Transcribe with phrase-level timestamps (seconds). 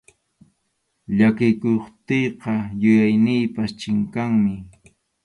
[1.17, 4.55] Llakikuptiyqa yuyayniypas chinkawanmi.